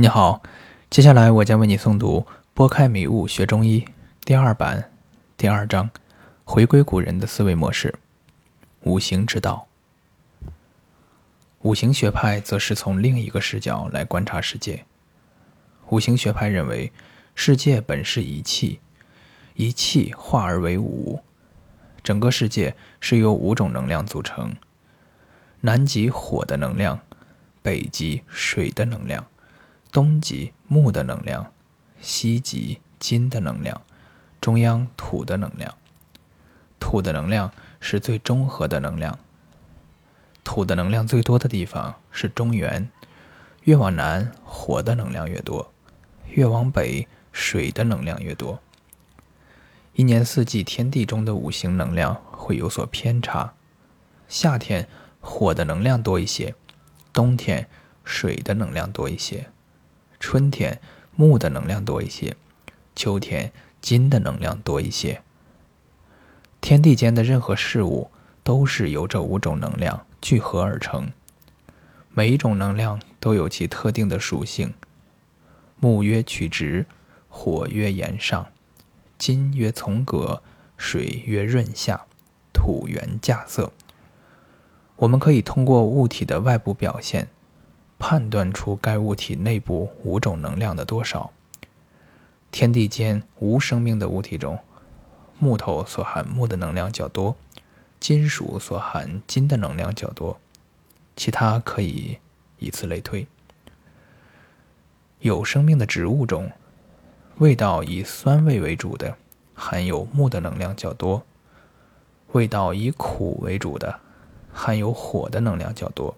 [0.00, 0.42] 你好，
[0.88, 2.20] 接下来我将为你诵读
[2.54, 3.80] 《拨开迷雾学中医》
[4.24, 4.90] 第二版
[5.36, 5.90] 第二章：
[6.42, 7.94] 回归古人的思维模式——
[8.84, 9.66] 五行之道。
[11.60, 14.86] 五行学派则是从另一个视角来观察世界。
[15.90, 16.90] 五行学派认为，
[17.34, 18.80] 世界本是一气，
[19.52, 21.20] 一气化而为五，
[22.02, 24.56] 整个世界是由五种能量组成：
[25.60, 27.00] 南极火的能量，
[27.60, 29.26] 北极水的能量。
[29.92, 31.52] 东极木的能量，
[32.00, 33.82] 西极金的能量，
[34.40, 35.74] 中央土的能量。
[36.78, 37.50] 土的能量
[37.80, 39.18] 是最中和的能量。
[40.42, 42.90] 土的能量最多的地方是中原，
[43.64, 45.72] 越往南火的能量越多，
[46.28, 48.60] 越往北水的能量越多。
[49.94, 53.52] 一年四季天地中的五行能量会有所偏差，
[54.28, 54.88] 夏天
[55.20, 56.54] 火的能量多一些，
[57.12, 57.68] 冬天
[58.04, 59.50] 水的能量多一些。
[60.20, 60.80] 春天
[61.16, 62.36] 木的能量多一些，
[62.94, 63.50] 秋天
[63.80, 65.22] 金的能量多一些。
[66.60, 68.10] 天地间的任何事物
[68.44, 71.10] 都是由这五种能量聚合而成，
[72.10, 74.74] 每一种能量都有其特定的属性。
[75.80, 76.84] 木曰曲直，
[77.30, 78.48] 火曰炎上，
[79.16, 80.42] 金曰从革，
[80.76, 82.02] 水曰润下，
[82.52, 83.72] 土元稼色。
[84.96, 87.28] 我们可以通过物体的外部表现。
[88.00, 91.30] 判断出该物体内部五种能量的多少。
[92.50, 94.58] 天地间无生命的物体中，
[95.38, 97.36] 木头所含木的能量较多，
[98.00, 100.40] 金属所含金的能量较多，
[101.14, 102.18] 其他可以
[102.58, 103.26] 以此类推。
[105.20, 106.50] 有生命的植物中，
[107.36, 109.14] 味道以酸味为主的，
[109.54, 111.22] 含有木的能量较多；
[112.32, 114.00] 味道以苦为主的，
[114.50, 116.16] 含有火的能量较多。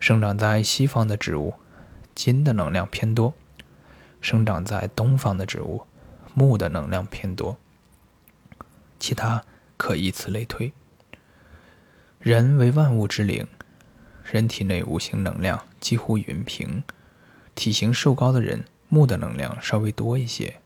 [0.00, 1.52] 生长在西方的植物，
[2.14, 3.34] 金的能量偏多；
[4.22, 5.82] 生长在东方的植物，
[6.32, 7.58] 木的能量偏多。
[8.98, 9.44] 其他
[9.76, 10.72] 可以此类推。
[12.18, 13.46] 人为万物之灵，
[14.24, 16.82] 人体内五行能量几乎匀平。
[17.54, 20.60] 体型瘦高的人，木的能量稍微多一些；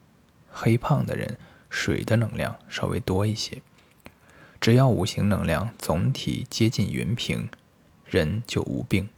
[0.48, 1.36] 黑胖的人，
[1.68, 3.60] 水的能量稍微多一些。
[4.60, 7.48] 只要五行能量总体接近匀平，
[8.06, 9.08] 人就无病。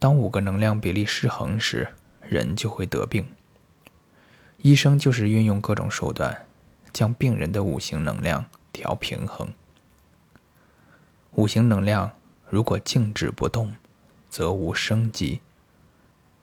[0.00, 1.88] 当五个能量比例失衡时，
[2.22, 3.26] 人就会得病。
[4.58, 6.46] 医生就是运用各种手段，
[6.92, 9.52] 将病人的五行能量调平衡。
[11.32, 12.12] 五行能量
[12.48, 13.74] 如果静止不动，
[14.30, 15.40] 则无生机。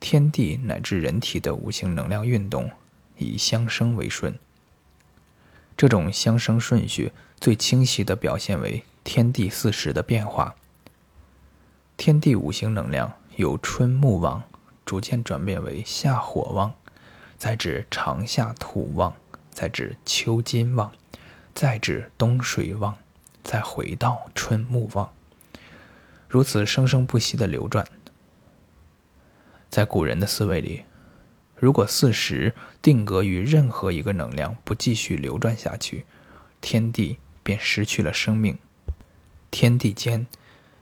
[0.01, 2.69] 天地乃至人体的五行能量运动，
[3.17, 4.37] 以相生为顺。
[5.77, 10.55] 这种相生顺序最清晰地表现为天地四时的变化。
[11.95, 13.13] 天地五行能量。
[13.35, 14.43] 由春木旺
[14.85, 16.73] 逐渐转变为夏火旺，
[17.37, 19.13] 再至长夏土旺，
[19.51, 20.91] 再至秋金旺，
[21.53, 22.97] 再至冬水旺，
[23.43, 25.11] 再回到春木旺，
[26.29, 27.85] 如此生生不息的流转。
[29.69, 30.85] 在古人的思维里，
[31.57, 36.05] 如果四时定格于任何一个能量不继续流转下去，
[36.61, 38.57] 天地便失去了生命，
[39.51, 40.25] 天地间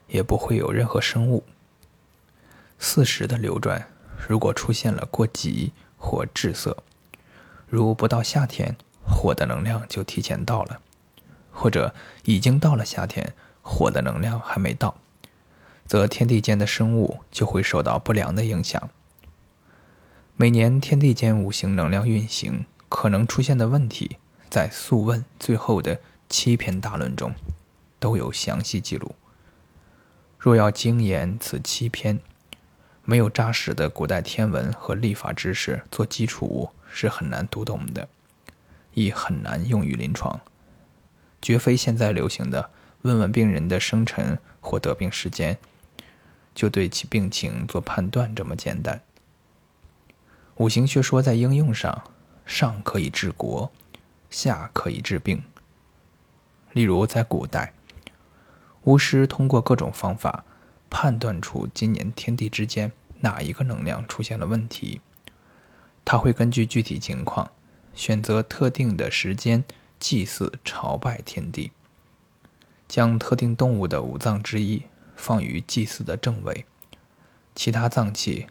[0.06, 1.42] 也不会有任何生物。
[2.78, 3.88] 四时的流转，
[4.28, 6.82] 如果出现了过急或滞涩，
[7.66, 8.76] 如不到夏天，
[9.06, 10.78] 火的能量就提前到了；
[11.50, 14.96] 或者已经到了夏天，火的能量还没到，
[15.86, 18.90] 则天地间的生物就会受到不良的影响。
[20.36, 24.18] 每年天地间五行能量运行可能出现的问题，
[24.50, 27.32] 在《素问》最后的七篇大论中
[27.98, 29.14] 都有详细记录。
[30.38, 32.20] 若要精研此七篇，
[33.06, 38.08] 没有扎实的古代天文和历法知识做基础是很难读懂的，
[38.94, 40.40] 亦很难用于临床。
[41.42, 42.70] 绝非现在流行的
[43.02, 45.58] 问问病人的生辰或得病时间，
[46.54, 49.02] 就对其病情做判断这么简单。
[50.56, 52.04] 五行学说在应用上，
[52.46, 53.70] 上可以治国，
[54.30, 55.42] 下可以治病。
[56.72, 57.74] 例如在古代，
[58.84, 60.44] 巫师通过各种方法。
[60.96, 65.00] 判断出今年天地之间哪一个能量出现了问题，
[66.04, 67.50] 他会根据具体情况
[67.94, 69.64] 选择特定的时间
[69.98, 71.72] 祭祀朝拜天地，
[72.86, 74.84] 将特定动物的五脏之一
[75.16, 76.64] 放于祭祀的正位，
[77.56, 78.46] 其他脏器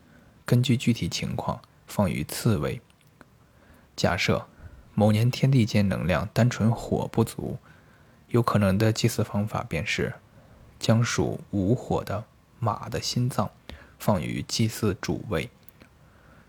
[0.46, 2.82] 根据具体情况放于次位。
[3.96, 4.46] 假设
[4.94, 7.58] 某年天地间能量单纯火不足，
[8.28, 10.16] 有可能的祭祀方法便是
[10.78, 12.26] 将属无火的。
[12.64, 13.52] 马的心脏
[14.00, 15.50] 放于祭祀主位，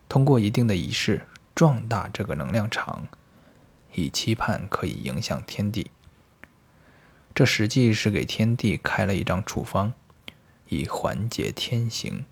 [0.09, 1.27] 通过一定的仪式
[1.57, 3.09] 壮大这个能量场，
[3.95, 5.91] 以期盼可以影响天地。
[7.35, 9.93] 这实际是给天地开了一张处方，
[10.69, 12.25] 以缓解天行。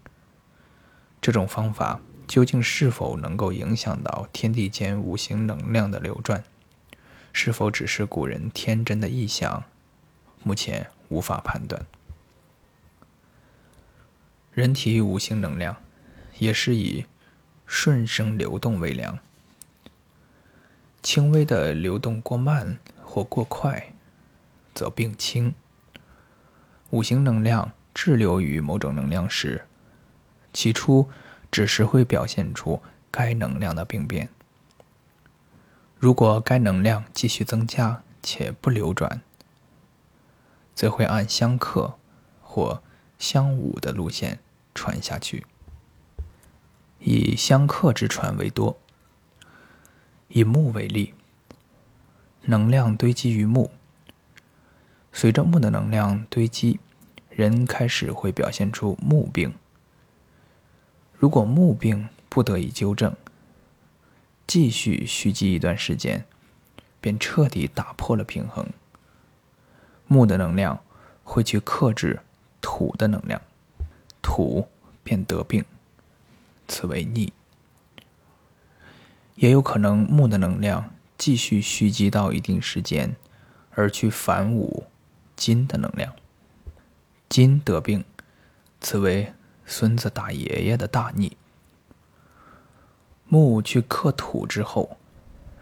[1.21, 6.45] 这种方法究竟是否能够影响到天地间五行能量的流转，
[7.33, 9.65] 是否只是古人天真的臆想，
[10.45, 11.85] 目前无法判断。
[14.53, 15.77] 人体五行能量
[16.39, 17.07] 也是以
[17.67, 19.19] 顺生流动为量，
[21.03, 23.93] 轻微的流动过慢或过快。
[24.75, 25.55] 则病轻。
[26.89, 29.67] 五行能量滞留于某种能量时，
[30.51, 31.11] 起初
[31.51, 34.31] 只是会表现出该能量的病变。
[35.99, 39.21] 如果该能量继续增加且不流转，
[40.75, 41.99] 则会按相克
[42.41, 42.83] 或
[43.23, 44.41] 相侮的路线
[44.75, 45.47] 传下去。
[46.99, 48.77] 以相克之传为多。
[50.27, 51.15] 以木为例，
[52.43, 53.71] 能量堆积于木。
[55.13, 56.81] 随着木的能量堆积，
[57.31, 59.55] 人开始会表现出木病。
[61.17, 63.15] 如果木病不得以纠正，
[64.49, 66.27] 继续蓄积一段时间，
[67.01, 68.67] 便彻底打破了平衡。
[70.09, 70.83] 木的能量
[71.23, 72.21] 会去克制
[72.63, 73.43] 土的能量，
[74.23, 74.67] 土
[75.03, 75.63] 便得病，
[76.67, 77.31] 此为逆。
[79.35, 83.15] 也有可能木的能量继续蓄积到一定时间，
[83.73, 84.87] 而去反武。
[85.35, 86.15] 金的能量，
[87.29, 88.05] 金得病，
[88.81, 89.33] 此为
[89.67, 91.37] 孙子打爷爷的大逆。
[93.27, 94.99] 木去克土之后，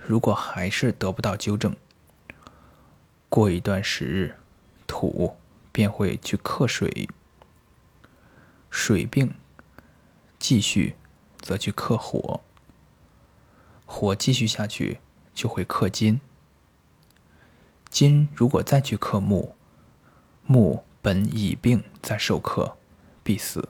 [0.07, 1.75] 如果还是得不到纠正，
[3.31, 4.35] 过一段时日，
[4.87, 5.39] 土
[5.73, 7.09] 便会去克水，
[8.71, 9.35] 水病
[10.39, 10.97] 继续
[11.41, 12.41] 则去克火，
[13.87, 15.01] 火继续下去
[15.35, 16.21] 就会克金，
[17.89, 19.57] 金如果再去克木。
[20.47, 22.77] 木本已病，在受克，
[23.23, 23.69] 必死。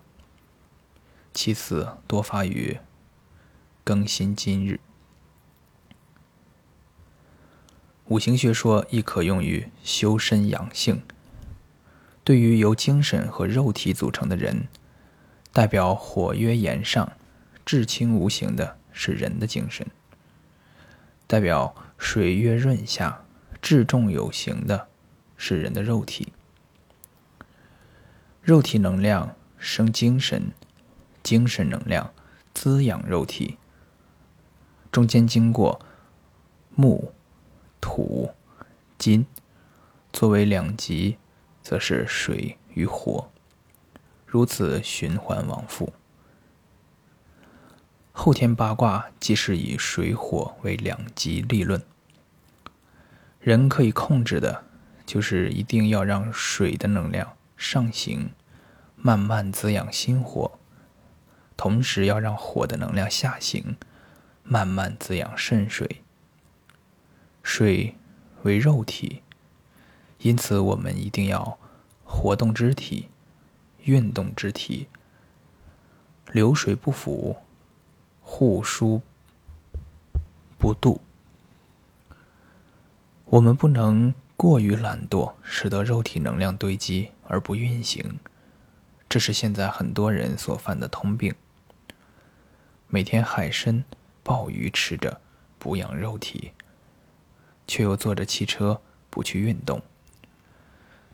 [1.35, 2.81] 其死多发于
[3.85, 4.81] 更新今日。
[8.07, 11.03] 五行学说亦可用于修身养性。
[12.23, 14.69] 对于由精神和肉体组成的人，
[15.53, 17.13] 代表火曰炎上，
[17.65, 19.87] 至清无形的是人的精神；
[21.27, 23.25] 代表水曰润下，
[23.61, 24.89] 至重有形的
[25.37, 26.33] 是人的肉体。
[28.43, 30.53] 肉体能量生精神，
[31.23, 32.13] 精神能量
[32.55, 33.57] 滋养肉体。
[34.91, 35.81] 中间经过
[36.75, 37.13] 木、
[37.81, 38.31] 土、
[38.99, 39.27] 金，
[40.13, 41.17] 作为两极，
[41.71, 43.31] 则是水与火，
[44.27, 45.93] 如此循环往复。
[48.11, 51.81] 后天八卦即是以水火为两极立论。
[53.39, 54.65] 人可以控制的，
[55.07, 57.37] 就是一定要让水的能量。
[57.57, 58.33] 上行，
[58.97, 60.59] 慢慢滋养心火；
[61.57, 63.77] 同时要让火的能量下行，
[64.43, 66.03] 慢慢滋养肾水。
[67.45, 67.95] 水
[68.43, 69.23] 为肉体，
[70.19, 71.60] 因此我们一定要
[72.11, 73.09] 活动肢体，
[73.85, 74.89] 运动肢体，
[76.33, 77.37] 流水不腐，
[78.21, 79.01] 互疏
[80.59, 81.01] 不渡。
[83.27, 87.13] 我们不能过于懒惰，使得肉体能量堆积。
[87.33, 88.19] 而不运行，
[89.09, 91.33] 这是现在很多人所犯的通病。
[92.89, 93.85] 每天海参、
[94.25, 95.21] 鲍鱼吃着，
[95.57, 96.51] 补养肉体，
[97.69, 99.81] 却又坐着汽车不去运动，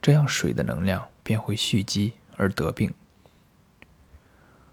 [0.07, 2.95] 这样水的能量便会蓄积而得病。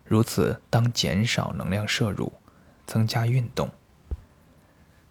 [0.06, 2.34] 如此，当减少能量摄入，
[2.86, 3.72] 增加运动。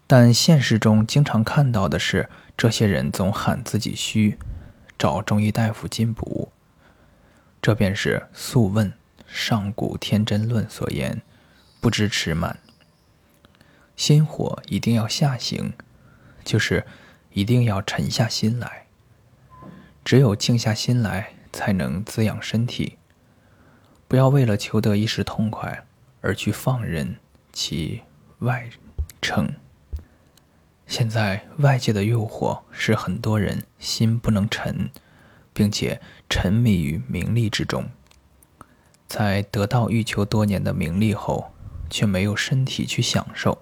[0.07, 4.39] 但现实中经常看到的是，这些人总喊自己虚。
[4.97, 6.53] 找中医大夫进补，
[7.61, 8.91] 这便是《素问·
[9.27, 11.21] 上古天真论》所言，
[11.81, 12.57] 不知持满。
[13.97, 15.73] 心火一定要下行，
[16.45, 16.85] 就是
[17.33, 18.82] 一定要沉下心来。
[20.03, 22.97] 只有静下心来，才能滋养身体。
[24.07, 25.85] 不要为了求得一时痛快
[26.21, 27.15] 而去放任
[27.51, 28.01] 其
[28.39, 28.69] 外
[29.21, 29.49] 逞。
[30.85, 34.91] 现在外界的诱惑使很多人心不能沉，
[35.53, 37.89] 并且沉迷于名利之中。
[39.07, 41.51] 在得到欲求多年的名利后，
[41.89, 43.61] 却没有身体去享受，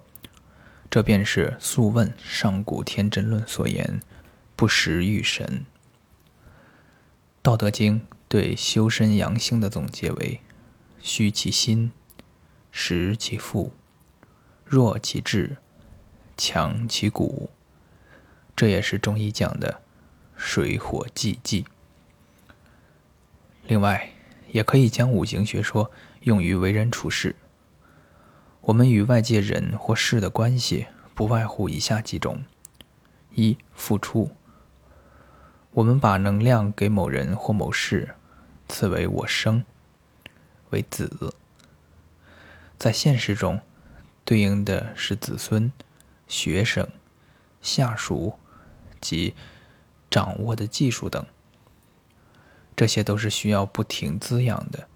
[0.89, 4.01] 这便是《素问·上古天真论》所言
[4.57, 5.65] “不食欲神”。
[7.43, 10.41] 《道德经》对修身养性的总结为
[11.01, 11.91] ：“虚其心，
[12.71, 13.71] 实其腹，
[14.63, 15.57] 弱其志，
[16.37, 17.49] 强其骨。
[18.55, 19.81] 这也是中医讲的
[20.35, 21.65] 水火既济。
[23.65, 24.11] 另外，
[24.51, 25.89] 也可以将五行学说
[26.21, 27.35] 用于为人处事。
[28.61, 32.43] 我们与外界人或事的关系，不外乎以下几种：
[33.33, 34.29] 一、付出。
[35.73, 38.15] 我们把能量给某人或某事，
[38.67, 39.63] 此为我生，
[40.71, 41.33] 为子。
[42.77, 43.61] 在现实中，
[44.25, 45.71] 对应的是子孙、
[46.27, 46.89] 学生、
[47.61, 48.37] 下属
[48.99, 49.33] 及
[50.09, 51.25] 掌握的技术等，
[52.75, 54.89] 这些都是需要不停滋养的。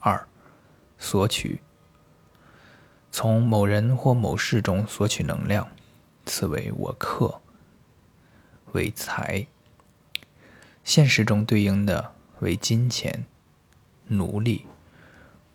[0.00, 0.26] 二、
[0.98, 1.60] 索取。
[3.12, 5.68] 从某人或某事中索取能量，
[6.26, 7.40] 此为我克。
[8.72, 9.46] 为财，
[10.84, 13.24] 现实中对应的为金钱、
[14.08, 14.66] 奴隶、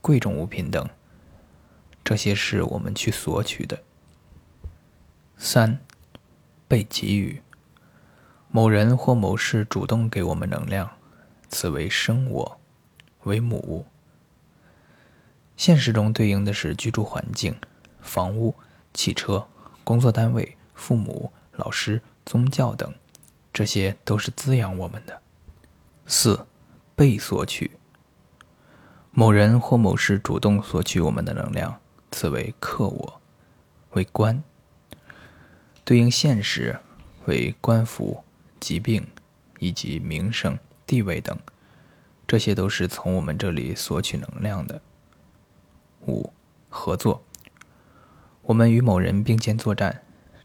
[0.02, 0.90] 贵重物品等，
[2.04, 3.84] 这些是我们去索取的。
[5.38, 5.80] 三，
[6.68, 7.42] 被给予，
[8.50, 10.90] 某人或某事主动给我们能量，
[11.50, 12.60] 此为生我，
[13.24, 13.86] 为母。
[15.56, 17.56] 现实中对应的是居住环境、
[18.02, 18.56] 房屋、
[18.94, 19.48] 汽车、
[19.84, 22.92] 工作单位、父母、老师、宗教等。
[23.54, 25.22] 这些都是滋养我们的。
[26.08, 26.48] 四，
[26.96, 27.72] 被索取。
[29.12, 31.80] 某人或某事主动索取我们的能量，
[32.12, 33.22] 此为克我，
[33.92, 34.44] 为官。
[35.86, 36.80] 对应现实
[37.26, 38.24] 为官府、
[38.60, 39.06] 疾病
[39.60, 40.58] 以及名声、
[40.88, 41.38] 地位等，
[42.26, 44.82] 这些都是从我们这里索取能量的。
[46.08, 46.34] 五，
[46.70, 47.24] 合作。
[48.42, 50.02] 我们与某人并肩作战，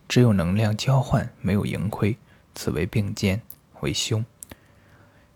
[0.07, 2.19] 只有能量交换，没有盈亏。
[2.59, 3.41] 此为并肩
[3.83, 4.25] 为兄，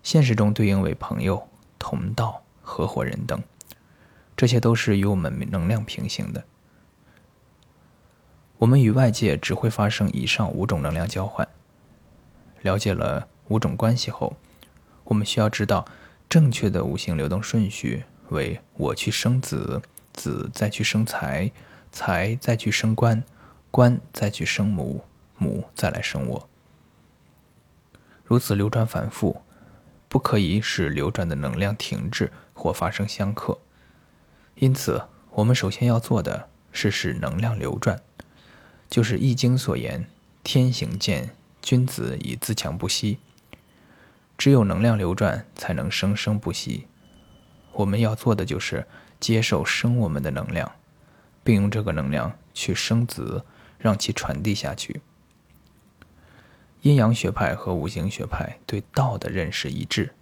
[0.03, 1.47] 现实中对应为朋友、
[1.79, 3.41] 同道、合伙人等，
[4.35, 6.43] 这些都是与我们能量平行的。
[8.57, 11.47] 我们与外界只会发生以上五种能量交换。
[12.61, 14.35] 了解了五种关系后，
[15.05, 15.85] 我们需要知道
[16.27, 21.49] 正确的五行流动顺序为：我去生子，子再去生财，
[21.89, 23.23] 财再去生官，
[23.71, 25.05] 官再去生母，
[25.37, 26.49] 母再来生我。
[28.33, 29.43] 如此流转反复，
[30.09, 33.59] 不可以使流转的能量停滞或发生相克。
[34.55, 38.01] 因此，我们首先要做的是使能量流转，
[38.89, 40.07] 就是《易经》所言
[40.43, 41.29] “天行健，
[41.61, 43.19] 君子以自强不息”。
[44.35, 46.87] 只有能量流转，才能生生不息。
[47.73, 48.87] 我们要做的就是
[49.19, 50.71] 接受生我们的能量，
[51.43, 53.45] 并用这个能量去生子，
[53.77, 55.01] 让其传递下去。
[56.83, 60.13] 阴阳学派和五行学派对道的认识一致，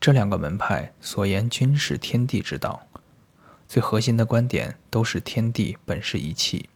[0.00, 2.88] 这两个门派所言均是天地之道，
[3.68, 6.68] 最核心的观点都是天地本是一气，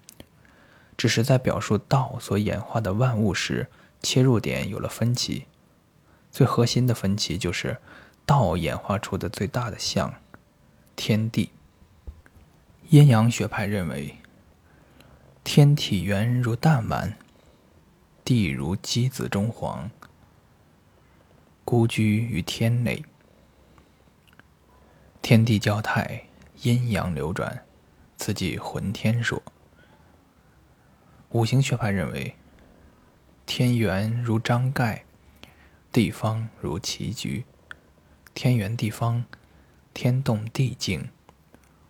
[0.96, 3.66] 只是在表述道所演化的万物时，
[4.04, 5.46] 切入点有了分歧。
[6.30, 7.78] 最核心的分歧就是
[8.24, 10.14] 道演化出的最大的象——
[10.94, 11.50] 天地。
[12.90, 14.14] 阴阳学派认为，
[15.42, 17.18] 天体圆如弹丸。
[18.26, 19.88] 地如鸡子中黄，
[21.64, 23.04] 孤居于天内。
[25.22, 26.24] 天地交泰，
[26.62, 27.64] 阴阳流转，
[28.16, 29.40] 此即浑天说。
[31.30, 32.34] 五行学派认为，
[33.46, 35.04] 天圆如章盖，
[35.92, 37.44] 地方如棋局。
[38.34, 39.24] 天圆地方，
[39.94, 41.10] 天动地静，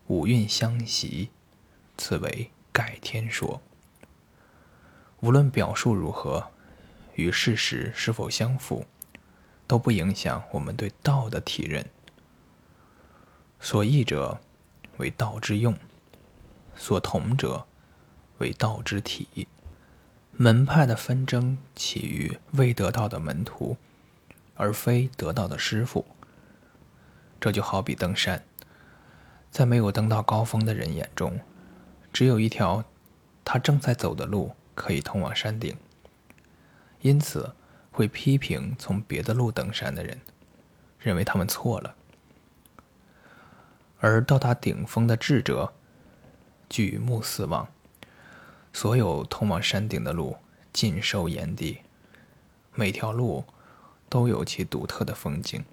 [0.08, 1.30] 五运相袭，
[1.96, 3.62] 此为盖天说。
[5.20, 6.50] 无论表述如何，
[7.14, 8.84] 与事实是否相符，
[9.66, 11.84] 都不影响我们对道的体认。
[13.58, 14.40] 所异者
[14.98, 15.74] 为道之用，
[16.76, 17.66] 所同者
[18.38, 19.48] 为道之体。
[20.32, 23.78] 门派的纷争起于未得道的门徒，
[24.54, 26.04] 而非得道的师傅。
[27.40, 28.44] 这就好比登山，
[29.50, 31.40] 在没有登到高峰的人眼中，
[32.12, 32.84] 只有一条
[33.46, 34.54] 他正在走的路。
[34.76, 35.76] 可以通往山顶，
[37.00, 37.52] 因此
[37.90, 40.20] 会批评从别的路登山的人，
[41.00, 41.96] 认为他们错了。
[43.98, 45.72] 而到达顶峰的智者，
[46.68, 47.66] 举目四望，
[48.72, 50.36] 所有通往山顶的路
[50.72, 51.80] 尽收眼底，
[52.74, 53.44] 每条路
[54.10, 55.64] 都有其独特的风景。